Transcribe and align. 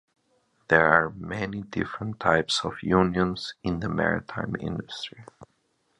There 0.69 0.87
are 0.87 1.11
many 1.11 1.61
different 1.61 2.19
types 2.19 2.65
of 2.65 2.81
unions 2.81 3.53
in 3.61 3.81
the 3.81 3.87
maritime 3.87 4.55
industry. 4.59 5.23